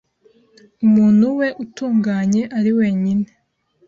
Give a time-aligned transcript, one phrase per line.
[0.85, 3.27] umuntu we utunganye ari wenyine